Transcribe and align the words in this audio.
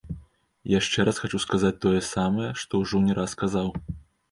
Яшчэ 0.79 1.05
раз 1.09 1.19
хачу 1.25 1.41
сказаць 1.43 1.73
тое 1.85 2.01
самае, 2.15 2.51
што 2.65 2.83
ўжо 2.83 3.05
не 3.11 3.21
раз 3.21 3.31
казаў. 3.45 3.73